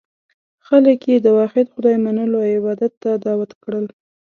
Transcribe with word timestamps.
خلک 0.67 0.99
یې 1.11 1.17
د 1.21 1.27
واحد 1.37 1.65
خدای 1.73 1.95
منلو 2.05 2.37
او 2.43 2.51
عبادت 2.59 2.93
ته 3.03 3.11
دعوت 3.25 3.51
کړل. 3.63 3.85